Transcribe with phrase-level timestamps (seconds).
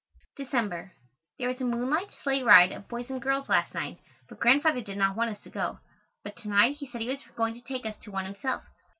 [0.35, 0.93] December.
[1.37, 4.97] There was a moonlight sleigh ride of boys and girls last night, but Grandfather did
[4.97, 5.77] not want us to go,
[6.23, 8.63] but to night he said he was going to take us to one himself.